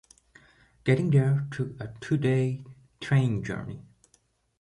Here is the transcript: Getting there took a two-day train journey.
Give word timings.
Getting 0.83 1.11
there 1.11 1.45
took 1.51 1.79
a 1.79 1.93
two-day 2.01 2.65
train 3.01 3.43
journey. 3.43 3.83